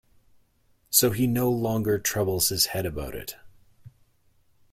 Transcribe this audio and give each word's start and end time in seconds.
So 0.89 1.11
he 1.11 1.27
no 1.27 1.51
longer 1.51 1.99
troubles 1.99 2.49
his 2.49 2.65
head 2.73 2.87
about 2.87 3.13
it. 3.13 3.35